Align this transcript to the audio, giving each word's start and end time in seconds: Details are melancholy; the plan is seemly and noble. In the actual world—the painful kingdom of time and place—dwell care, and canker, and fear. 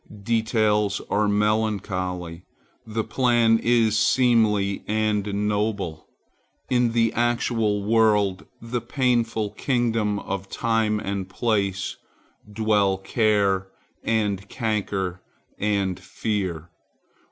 Details 0.23 0.99
are 1.11 1.27
melancholy; 1.27 2.43
the 2.87 3.03
plan 3.03 3.59
is 3.61 3.99
seemly 3.99 4.83
and 4.87 5.47
noble. 5.47 6.07
In 6.71 6.93
the 6.93 7.13
actual 7.13 7.83
world—the 7.83 8.81
painful 8.81 9.51
kingdom 9.51 10.17
of 10.17 10.49
time 10.49 10.99
and 10.99 11.29
place—dwell 11.29 12.97
care, 12.97 13.67
and 14.03 14.49
canker, 14.49 15.21
and 15.59 15.99
fear. 15.99 16.71